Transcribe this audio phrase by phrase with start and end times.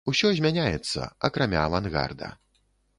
[0.11, 2.27] Усё змяняецца, акрамя авангарда.